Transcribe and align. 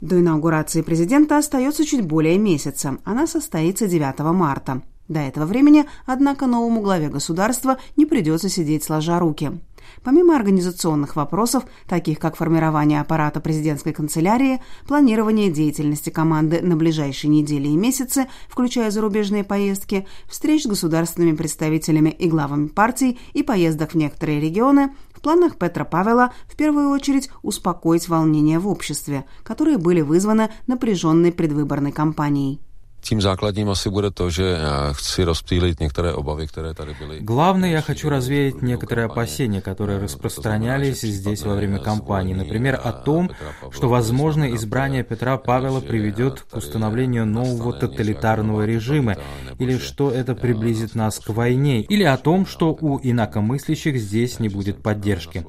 До 0.00 0.18
инаугурации 0.18 0.80
президента 0.80 1.36
остается 1.36 1.84
чуть 1.84 2.06
более 2.06 2.38
месяца. 2.38 2.96
Она 3.04 3.26
состоится 3.26 3.86
9 3.86 4.20
марта. 4.32 4.82
До 5.08 5.18
этого 5.18 5.44
времени, 5.44 5.86
однако, 6.06 6.46
новому 6.46 6.80
главе 6.80 7.08
государства 7.08 7.78
не 7.96 8.06
придется 8.06 8.48
сидеть 8.48 8.84
сложа 8.84 9.18
руки. 9.18 9.60
Помимо 10.02 10.36
организационных 10.36 11.16
вопросов, 11.16 11.64
таких 11.88 12.18
как 12.18 12.36
формирование 12.36 13.00
аппарата 13.00 13.40
президентской 13.40 13.92
канцелярии, 13.92 14.62
планирование 14.86 15.50
деятельности 15.50 16.10
команды 16.10 16.60
на 16.62 16.76
ближайшие 16.76 17.30
недели 17.30 17.68
и 17.68 17.76
месяцы, 17.76 18.26
включая 18.48 18.90
зарубежные 18.90 19.44
поездки, 19.44 20.06
встреч 20.28 20.62
с 20.62 20.66
государственными 20.66 21.36
представителями 21.36 22.10
и 22.10 22.28
главами 22.28 22.68
партий 22.68 23.18
и 23.32 23.42
поездок 23.42 23.92
в 23.92 23.96
некоторые 23.96 24.40
регионы, 24.40 24.94
в 25.20 25.22
планах 25.22 25.58
Петра 25.58 25.84
Павела 25.84 26.32
в 26.46 26.56
первую 26.56 26.88
очередь 26.88 27.30
успокоить 27.42 28.08
волнения 28.08 28.58
в 28.58 28.66
обществе, 28.66 29.26
которые 29.42 29.76
были 29.76 30.00
вызваны 30.00 30.48
напряженной 30.66 31.30
предвыборной 31.30 31.92
кампанией. 31.92 32.58
Tím 33.00 33.20
základním 33.20 33.68
asi 33.68 33.90
bude 33.90 34.10
to, 34.10 34.30
že 34.30 34.58
chci 34.92 35.24
rozptýlit 35.24 35.80
některé 35.80 36.12
obavy, 36.12 36.46
které 36.46 36.74
tady 36.74 36.94
byly. 36.98 37.20
Главное, 37.20 37.70
я 37.70 37.80
хочу 37.80 38.08
развеять 38.08 38.62
некоторые 38.62 39.06
опасения, 39.06 39.60
которые 39.60 39.98
распространялись 39.98 41.00
здесь 41.00 41.42
во 41.42 41.54
время 41.54 41.78
кампании. 41.78 42.34
Например, 42.34 42.80
о 42.84 42.92
том, 42.92 43.30
что, 43.70 43.88
возможно, 43.88 44.54
избрание 44.54 45.02
Петра 45.02 45.36
Павела 45.38 45.80
приведет 45.80 46.40
к 46.40 46.56
установлению 46.56 47.26
нового 47.26 47.72
тоталитарного 47.72 48.66
режима, 48.66 49.16
или 49.58 49.78
что 49.78 50.10
это 50.10 50.34
приблизит 50.34 50.94
нас 50.94 51.18
к 51.18 51.30
войне, 51.30 51.80
или 51.80 52.04
о 52.04 52.16
том, 52.16 52.46
что 52.46 52.76
у 52.80 53.00
инакомыслящих 53.02 53.98
здесь 53.98 54.40
не 54.40 54.48
будет 54.48 54.82
поддержки. 54.82 55.46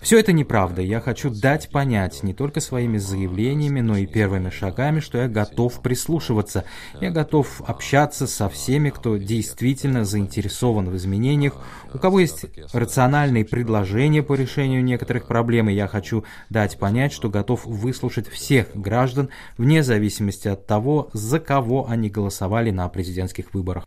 Все 0.00 0.18
это 0.18 0.32
неправда. 0.32 0.82
Я 0.82 1.00
хочу 1.00 1.30
дать 1.30 1.70
понять 1.70 2.22
не 2.22 2.34
только 2.34 2.60
своими 2.60 2.98
заявлениями, 2.98 3.80
но 3.80 3.96
и 3.96 4.06
первыми 4.06 4.50
шагами, 4.50 5.00
что 5.00 5.18
я 5.18 5.28
готов 5.28 5.82
прислушиваться– 5.82 6.64
я 7.00 7.10
готов 7.10 7.62
общаться 7.66 8.26
со 8.26 8.48
всеми, 8.48 8.90
кто 8.90 9.16
действительно 9.16 10.04
заинтересован 10.04 10.88
в 10.88 10.96
изменениях, 10.96 11.54
у 11.92 11.98
кого 11.98 12.20
есть 12.20 12.46
рациональные 12.72 13.44
предложения 13.44 14.22
по 14.22 14.34
решению 14.34 14.84
некоторых 14.84 15.26
проблем, 15.26 15.68
и 15.68 15.74
я 15.74 15.88
хочу 15.88 16.24
дать 16.50 16.78
понять, 16.78 17.12
что 17.12 17.28
готов 17.28 17.64
выслушать 17.64 18.28
всех 18.28 18.68
граждан 18.74 19.30
вне 19.58 19.82
зависимости 19.82 20.48
от 20.48 20.66
того, 20.66 21.10
за 21.12 21.40
кого 21.40 21.88
они 21.88 22.10
голосовали 22.10 22.70
на 22.70 22.88
президентских 22.88 23.54
выборах. 23.54 23.84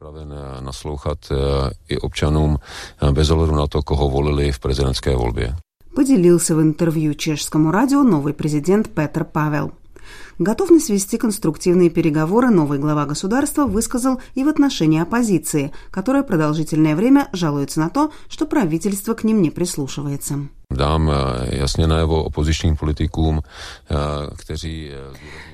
Поделился 5.96 6.56
в 6.56 6.62
интервью 6.62 7.14
чешскому 7.14 7.72
радио 7.72 8.04
новый 8.04 8.34
президент 8.34 8.90
Петр 8.90 9.24
Павел. 9.24 9.72
Готовность 10.38 10.90
вести 10.90 11.18
конструктивные 11.18 11.90
переговоры 11.90 12.50
новый 12.50 12.78
глава 12.78 13.06
государства 13.06 13.66
высказал 13.66 14.20
и 14.34 14.44
в 14.44 14.50
отношении 14.50 15.02
оппозиции, 15.02 15.72
которая 15.92 16.24
продолжительное 16.24 16.96
время 16.96 17.30
жалуется 17.32 17.80
на 17.80 17.90
то, 17.90 18.12
что 18.28 18.46
правительство 18.46 19.14
к 19.14 19.24
ним 19.24 19.42
не 19.42 19.50
прислушивается. 19.50 20.40
Дам 20.72 21.12
ясně 21.50 21.88
наjevo 21.88 22.24
opozičním 22.24 22.76
politikům, 22.76 23.42
kteří... 24.38 24.92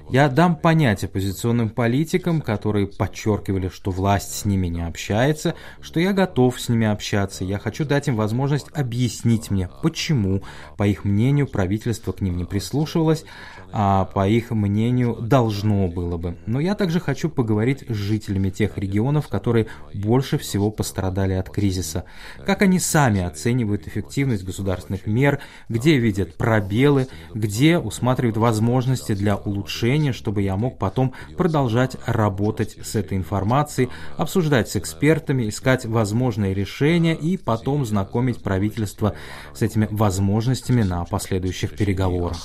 Я 0.10 0.28
дам 0.28 0.56
понять 0.56 1.04
оппозиционным 1.04 1.70
политикам, 1.70 2.42
которые 2.42 2.88
подчеркивали, 2.88 3.70
что 3.70 3.92
власть 3.92 4.34
с 4.34 4.46
ними 4.46 4.68
не 4.68 4.88
общается, 4.88 5.54
что 5.82 6.00
я 6.00 6.12
готов 6.12 6.60
с 6.60 6.70
ними 6.70 6.88
общаться. 6.88 7.46
Я 7.46 7.60
хочу 7.60 7.86
дать 7.86 8.08
им 8.08 8.16
возможность 8.16 8.68
объяснить 8.74 9.52
мне, 9.52 9.70
почему, 9.82 10.42
по 10.78 10.88
их 10.88 11.06
мнению, 11.06 11.48
правительство 11.48 12.12
к 12.12 12.22
ним 12.22 12.36
не 12.38 12.46
прислушивалось, 12.46 13.24
а 13.72 14.06
по 14.06 14.28
их 14.28 14.52
мнению 14.52 14.71
должно 15.22 15.88
было 15.88 16.18
бы. 16.18 16.38
Но 16.46 16.60
я 16.60 16.76
также 16.76 17.00
хочу 17.00 17.30
поговорить 17.30 17.84
с 17.88 17.94
жителями 17.94 18.50
тех 18.50 18.78
регионов, 18.78 19.28
которые 19.28 19.68
больше 19.94 20.38
всего 20.38 20.72
пострадали 20.72 21.34
от 21.34 21.50
кризиса. 21.50 22.06
Как 22.46 22.62
они 22.62 22.80
сами 22.80 23.22
оценивают 23.22 23.88
эффективность 23.88 24.44
государственных 24.44 25.08
мер, 25.08 25.40
где 25.70 25.98
видят 25.98 26.36
пробелы, 26.36 27.08
где 27.34 27.78
усматривают 27.78 28.38
возможности 28.38 29.14
для 29.14 29.36
улучшения, 29.36 30.14
чтобы 30.14 30.42
я 30.42 30.56
мог 30.56 30.78
потом 30.78 31.14
продолжать 31.38 31.98
работать 32.06 32.78
с 32.84 32.96
этой 32.96 33.18
информацией, 33.18 33.90
обсуждать 34.18 34.70
с 34.70 34.76
экспертами, 34.76 35.50
искать 35.50 35.86
возможные 35.86 36.54
решения 36.54 37.16
и 37.16 37.38
потом 37.38 37.86
знакомить 37.86 38.42
правительство 38.44 39.14
с 39.54 39.62
этими 39.62 39.88
возможностями 39.92 40.84
на 40.84 41.06
последующих 41.06 41.76
переговорах 41.76 42.38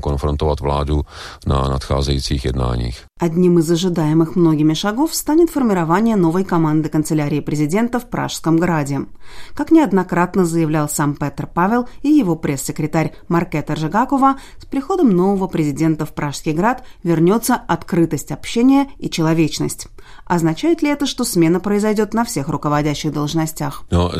konfrontovat 0.00 0.60
vládu 0.60 1.06
na 1.46 1.68
nadcházejících 1.68 2.44
jednáních. 2.44 3.09
Одним 3.20 3.58
из 3.58 3.70
ожидаемых 3.70 4.34
многими 4.34 4.72
шагов 4.72 5.14
станет 5.14 5.50
формирование 5.50 6.16
новой 6.16 6.42
команды 6.42 6.88
канцелярии 6.88 7.40
президента 7.40 8.00
в 8.00 8.08
Пражском 8.08 8.56
граде. 8.56 9.00
Как 9.52 9.70
неоднократно 9.70 10.46
заявлял 10.46 10.88
сам 10.88 11.14
Петр 11.14 11.46
Павел 11.46 11.86
и 12.00 12.08
его 12.08 12.34
пресс-секретарь 12.34 13.12
Маркета 13.28 13.74
Ржигакова, 13.74 14.36
с 14.58 14.64
приходом 14.64 15.10
нового 15.10 15.48
президента 15.48 16.06
в 16.06 16.14
Пражский 16.14 16.52
град 16.52 16.82
вернется 17.02 17.56
открытость 17.56 18.32
общения 18.32 18.88
и 18.98 19.10
человечность. 19.10 19.88
Означает 20.24 20.80
ли 20.80 20.88
это, 20.88 21.04
что 21.04 21.24
смена 21.24 21.60
произойдет 21.60 22.14
на 22.14 22.24
всех 22.24 22.48
руководящих 22.48 23.12
должностях? 23.12 23.82
Но, 23.90 24.10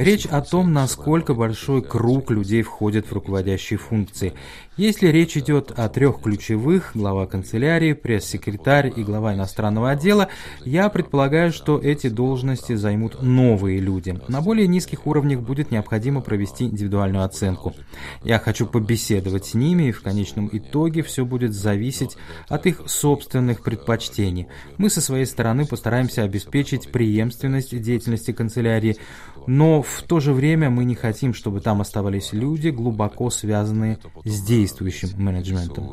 Речь 0.00 0.26
о 0.26 0.40
том, 0.42 0.72
насколько 0.72 1.34
большой 1.34 1.82
круг 1.82 2.30
людей 2.30 2.62
входит 2.62 3.08
в 3.08 3.12
руководящие 3.12 3.80
функции. 3.80 4.34
Если 4.76 5.08
речь 5.08 5.36
идет 5.36 5.55
о 5.56 5.88
трех 5.88 6.20
ключевых, 6.20 6.90
глава 6.94 7.26
канцелярии, 7.26 7.94
пресс-секретарь 7.94 8.92
и 8.94 9.02
глава 9.02 9.34
иностранного 9.34 9.90
отдела, 9.90 10.28
я 10.64 10.88
предполагаю, 10.88 11.52
что 11.52 11.78
эти 11.78 12.08
должности 12.08 12.74
займут 12.74 13.22
новые 13.22 13.80
люди. 13.80 14.18
На 14.28 14.42
более 14.42 14.66
низких 14.66 15.06
уровнях 15.06 15.40
будет 15.40 15.70
необходимо 15.70 16.20
провести 16.20 16.64
индивидуальную 16.64 17.24
оценку. 17.24 17.74
Я 18.22 18.38
хочу 18.38 18.66
побеседовать 18.66 19.46
с 19.46 19.54
ними, 19.54 19.84
и 19.84 19.92
в 19.92 20.02
конечном 20.02 20.50
итоге 20.52 21.02
все 21.02 21.24
будет 21.24 21.54
зависеть 21.54 22.16
от 22.48 22.66
их 22.66 22.82
собственных 22.86 23.62
предпочтений. 23.62 24.48
Мы 24.76 24.90
со 24.90 25.00
своей 25.00 25.26
стороны 25.26 25.66
постараемся 25.66 26.22
обеспечить 26.22 26.92
преемственность 26.92 27.80
деятельности 27.80 28.32
канцелярии, 28.32 28.96
но 29.46 29.82
в 29.82 30.02
то 30.02 30.20
же 30.20 30.32
время 30.32 30.70
мы 30.70 30.84
не 30.84 30.94
хотим, 30.94 31.32
чтобы 31.32 31.60
там 31.60 31.80
оставались 31.80 32.32
люди, 32.32 32.68
глубоко 32.68 33.30
связанные 33.30 33.98
с 34.24 34.42
действующим 34.42 35.10
менеджментом. 35.52 35.84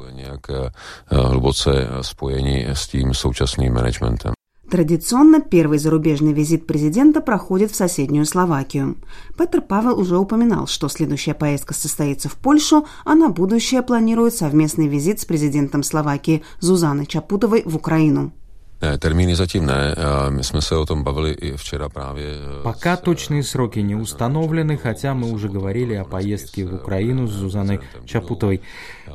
Традиционно 4.69 5.40
первый 5.40 5.78
зарубежный 5.78 6.34
визит 6.34 6.66
президента 6.66 7.22
проходит 7.22 7.72
в 7.72 7.75
соседнюю 7.75 8.25
Словакию. 8.25 8.97
Петр 9.38 9.62
Павел 9.62 10.00
уже 10.00 10.18
упоминал, 10.18 10.66
что 10.66 10.90
следующая 10.90 11.36
поездка 11.36 11.75
состоится 11.75 12.28
в 12.28 12.36
Польшу, 12.36 12.88
а 13.06 13.13
на 13.13 13.30
будущее 13.30 13.84
планирует 13.84 14.34
совместный 14.34 14.88
визит 14.88 15.19
с 15.19 15.25
президентом 15.25 15.84
Словакии 15.84 16.44
Зузаной 16.59 17.06
Чапутовой 17.06 17.62
в 17.66 17.75
Украину. 17.75 18.31
Термины 18.99 19.35
затем 19.35 19.66
не. 19.66 19.95
Мы 20.29 20.44
jsme 20.44 20.61
se 20.61 20.75
o 20.75 20.85
tom 20.85 21.03
bavili 21.03 21.31
i 21.31 21.57
včera 21.57 21.89
právě. 21.89 22.25
Пока 22.63 22.97
точные 22.97 23.44
сроки 23.44 23.79
не 23.79 23.95
установлены, 23.95 24.77
хотя 24.77 25.13
мы 25.13 25.31
уже 25.31 25.49
говорили 25.49 25.95
о 25.95 26.03
поездке 26.03 26.66
в 26.66 26.73
Украину 26.73 27.27
с 27.27 27.31
Зузаной 27.31 27.79
Чапутовой. 28.05 28.61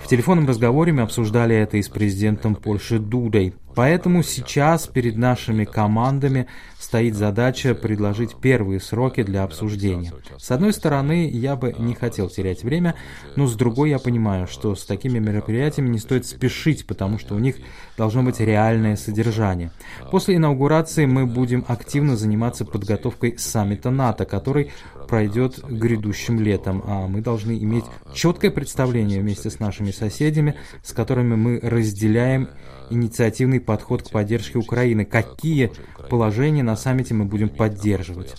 В 0.01 0.07
телефонном 0.07 0.47
разговоре 0.49 0.93
мы 0.93 1.03
обсуждали 1.03 1.55
это 1.55 1.77
и 1.77 1.83
с 1.83 1.89
президентом 1.89 2.55
Польши 2.55 2.99
Дудой. 2.99 3.55
Поэтому 3.79 4.25
сейчас 4.25 4.89
перед 4.89 5.17
нашими 5.17 5.65
командами 5.65 6.49
стоит 6.81 7.15
задача 7.15 7.77
предложить 7.77 8.35
первые 8.35 8.81
сроки 8.81 9.23
для 9.23 9.45
обсуждения. 9.45 10.13
С 10.37 10.51
одной 10.51 10.73
стороны, 10.73 11.31
я 11.33 11.55
бы 11.55 11.73
не 11.79 11.95
хотел 11.95 12.29
терять 12.29 12.65
время, 12.65 12.97
но 13.37 13.47
с 13.47 13.55
другой 13.55 13.91
я 13.91 14.01
понимаю, 14.01 14.49
что 14.49 14.75
с 14.75 14.85
такими 14.85 15.21
мероприятиями 15.21 15.91
не 15.91 16.01
стоит 16.01 16.27
спешить, 16.27 16.89
потому 16.89 17.21
что 17.21 17.37
у 17.37 17.39
них 17.39 17.55
должно 17.97 18.25
быть 18.25 18.41
реальное 18.41 18.97
содержание. 18.97 19.71
После 20.11 20.35
инаугурации 20.35 21.07
мы 21.07 21.25
будем 21.27 21.65
активно 21.69 22.17
заниматься 22.17 22.65
подготовкой 22.65 23.39
саммита 23.39 23.91
НАТО, 23.91 24.25
который 24.25 24.73
пройдет 25.07 25.65
грядущим 25.65 26.41
летом, 26.41 26.83
а 26.85 27.07
мы 27.07 27.21
должны 27.21 27.57
иметь 27.59 27.85
четкое 28.13 28.51
представление 28.51 29.21
вместе 29.21 29.51
с 29.51 29.61
нашими 29.61 29.93
соседями, 29.93 30.57
с 30.83 30.93
которыми 30.93 31.37
мы 31.37 31.61
разделяем 31.61 32.49
инициативный 32.91 33.61
подход 33.69 34.03
к 34.03 34.11
поддержке 34.11 34.59
Украины. 34.59 35.05
Какие 35.05 35.71
положения 36.09 36.63
на 36.63 36.75
саммите 36.75 37.13
мы 37.13 37.27
будем 37.27 37.51
поддерживать? 37.51 38.35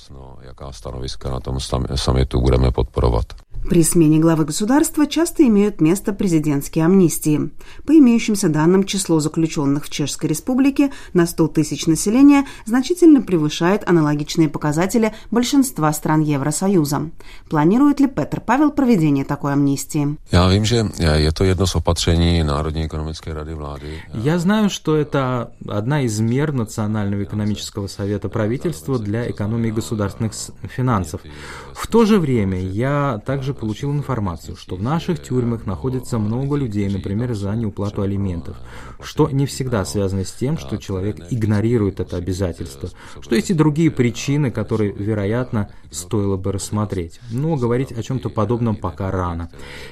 При 3.67 3.83
смене 3.83 4.19
главы 4.19 4.45
государства 4.45 5.05
часто 5.05 5.45
имеют 5.47 5.81
место 5.81 6.13
президентские 6.13 6.85
амнистии. 6.85 7.51
По 7.85 7.91
имеющимся 7.91 8.49
данным, 8.49 8.83
число 8.83 9.19
заключенных 9.19 9.85
в 9.85 9.89
Чешской 9.89 10.29
Республике 10.29 10.91
на 11.13 11.27
100 11.27 11.47
тысяч 11.49 11.85
населения 11.85 12.45
значительно 12.65 13.21
превышает 13.21 13.87
аналогичные 13.87 14.49
показатели 14.49 15.13
большинства 15.29 15.91
стран 15.93 16.21
Евросоюза. 16.21 17.09
Планирует 17.49 17.99
ли 17.99 18.07
Петр 18.07 18.41
Павел 18.41 18.71
проведение 18.71 19.25
такой 19.25 19.53
амнистии? 19.53 20.17
Я 20.31 20.49
že 20.59 20.85
je 20.97 21.31
to 21.31 21.43
jedno 21.43 21.67
z 21.67 21.75
opatření 21.75 22.43
Národní 22.43 22.83
ekonomické 22.83 23.33
rady 23.33 23.53
vlády. 23.53 24.01
Я 24.13 24.39
знаю, 24.39 24.69
что 24.69 24.95
это 24.95 25.47
одна 25.67 26.01
из 26.01 26.19
мер 26.19 26.53
Национального 26.53 27.23
экономического 27.23 27.87
совета 27.87 28.29
правительства 28.29 28.99
для 28.99 29.29
экономии 29.29 29.71
государственных 29.71 30.33
финансов. 30.75 31.21
В 31.73 31.87
то 31.87 32.05
же 32.05 32.19
время 32.19 32.59
я 32.59 33.21
также 33.25 33.48
также 33.49 33.53
получил 33.53 33.91
информацию, 33.91 34.55
что 34.55 34.75
в 34.75 34.83
наших 34.83 35.21
тюрьмах 35.23 35.65
находится 35.65 36.19
много 36.19 36.55
людей, 36.55 36.87
например, 36.89 37.33
за 37.33 37.55
неуплату 37.55 38.01
алиментов, 38.01 38.57
что 39.01 39.29
не 39.29 39.45
всегда 39.45 39.85
связано 39.85 40.23
с 40.23 40.31
тем, 40.31 40.57
что 40.57 40.77
человек 40.77 41.17
игнорирует 41.31 41.99
это 41.99 42.17
обязательство, 42.17 42.89
что 43.19 43.35
есть 43.35 43.49
и 43.49 43.55
другие 43.55 43.89
причины, 43.89 44.51
которые, 44.51 44.91
вероятно, 44.91 45.69
стоило 45.89 46.37
бы 46.37 46.51
рассмотреть. 46.51 47.19
Но 47.31 47.55
говорить 47.55 47.91
о 47.91 48.03
чем-то 48.03 48.29
подобном 48.29 48.75
пока 48.75 49.09
рано. 49.09 49.49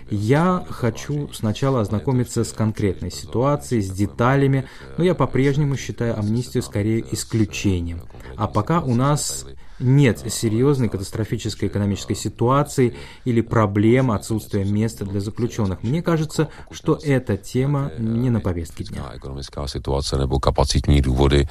Я 0.09 0.63
хочу 0.69 1.29
сначала 1.33 1.81
ознакомиться 1.81 2.43
с 2.43 2.51
конкретной 2.51 3.11
ситуацией, 3.11 3.81
с 3.81 3.89
деталями, 3.89 4.65
но 4.97 5.03
я 5.03 5.15
по-прежнему 5.15 5.77
считаю 5.77 6.17
амнистию 6.19 6.61
скорее 6.61 7.03
исключением. 7.11 8.01
А 8.35 8.47
пока 8.47 8.81
у 8.81 8.93
нас 8.93 9.45
нет 9.79 10.23
серьезной 10.27 10.89
катастрофической 10.89 11.69
экономической 11.69 12.15
ситуации 12.15 12.95
или 13.25 13.41
проблем 13.41 14.11
отсутствия 14.11 14.65
места 14.65 15.05
для 15.05 15.21
заключенных. 15.21 15.83
Мне 15.83 16.01
кажется, 16.01 16.49
что 16.71 16.99
эта 17.03 17.37
тема 17.37 17.91
не 17.99 18.29
на 18.29 18.39
повестке 18.39 18.83
дня. 18.83 19.11
Экономическая 19.15 19.67
ситуация 19.67 20.19
nebo 20.19 20.39
kapacitní 20.39 21.01
důvody, 21.01 21.47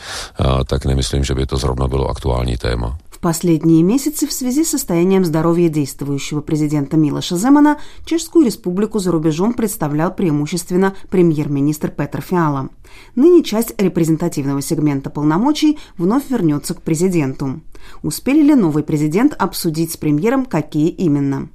tak 0.67 0.85
nemyslím, 0.85 1.25
že 1.25 1.35
by 1.35 1.47
to 1.47 1.57
zrovna 1.57 1.89
bylo 1.89 2.09
aktuální 2.11 2.57
téma. 2.57 2.99
В 3.11 3.19
последние 3.19 3.83
месяцы 3.83 4.27
в 4.27 4.33
связи 4.33 4.63
с 4.63 4.71
состоянием 4.71 5.25
здоровья 5.25 5.71
действующего 5.71 6.43
президента 6.43 6.99
Милоша 6.99 7.37
Земана 7.39 7.79
Чешскую 8.05 8.45
республику 8.45 8.99
за 8.99 9.11
рубежом 9.11 9.55
представлял 9.55 10.15
преимущественно 10.15 10.95
премьер-министр 11.09 11.91
Петр 11.91 12.21
Фиала. 12.21 12.69
Ныне 13.15 13.43
часть 13.43 13.81
репрезентативного 13.81 14.63
сегмента 14.63 15.11
полномочий 15.11 15.79
вновь 15.97 16.29
вернется 16.31 16.75
к 16.75 16.83
президенту. 16.83 17.61
Успели 18.03 18.43
ли 18.43 18.55
новый 18.55 18.83
президент 18.83 19.35
обсудить 19.39 19.93
с 19.93 19.97
премьером, 19.97 20.45
какие 20.45 20.89
именно? 20.89 21.49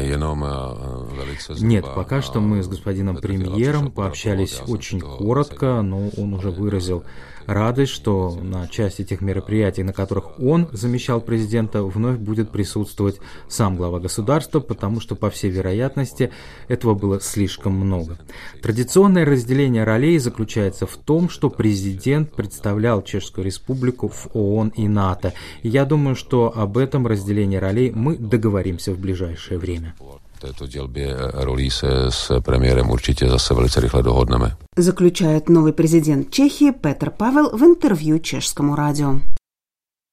Jenom 0.00 0.42
velice 0.42 1.54
Нет, 1.60 1.84
пока 1.94 2.22
что 2.22 2.40
мы 2.40 2.60
с 2.62 2.66
господином 2.66 3.16
премьером 3.16 3.92
пообщались 3.92 4.60
очень 4.66 5.00
коротко, 5.00 5.80
но 5.82 6.08
он 6.16 6.34
уже 6.34 6.50
выразил 6.50 7.04
радость, 7.46 7.92
что 7.92 8.36
на 8.42 8.66
части 8.68 9.04
тех 9.04 9.20
мероприятий, 9.20 9.82
на 9.82 9.92
которых 9.92 10.40
он 10.40 10.68
замещал 10.72 11.20
президента, 11.20 11.82
вновь 11.82 12.18
будет 12.18 12.50
присутствовать 12.50 13.20
сам 13.48 13.76
глава 13.76 14.00
государства, 14.00 14.60
потому 14.60 15.00
что, 15.00 15.14
по 15.14 15.30
всей 15.30 15.50
вероятности, 15.50 16.30
этого 16.68 16.94
было 16.94 17.20
слишком 17.20 17.74
много. 17.74 18.18
Традиционное 19.20 19.36
разделение 19.36 19.84
ролей 19.84 20.18
заключается 20.18 20.86
в 20.86 20.96
том, 20.96 21.28
что 21.28 21.50
президент 21.50 22.34
представлял 22.34 23.02
Чешскую 23.02 23.44
республику 23.44 24.08
в 24.08 24.28
ООН 24.32 24.68
и 24.68 24.88
НАТО. 24.88 25.32
И 25.62 25.68
я 25.68 25.84
думаю, 25.84 26.16
что 26.16 26.52
об 26.56 26.78
этом 26.78 27.06
разделении 27.06 27.58
ролей 27.58 27.90
мы 27.90 28.16
договоримся 28.16 28.92
в 28.92 28.98
ближайшее 28.98 29.58
время. 29.58 29.94
této 30.40 30.66
dělbě 30.66 31.16
rolí 31.34 31.70
se 31.70 31.86
s 32.08 32.40
premiérem 32.40 32.90
určitě 32.90 33.28
zase 33.28 33.54
velice 33.54 33.80
rychle 33.80 34.02
dohodneme. 34.02 34.56
Заключает 34.76 35.48
новый 35.48 35.72
президент 35.72 36.30
Чехии 36.30 36.72
Петр 36.72 37.10
Павел 37.10 37.50
в 37.50 37.62
интервью 37.62 38.18
чешскому 38.18 38.74
радио. 38.76 39.20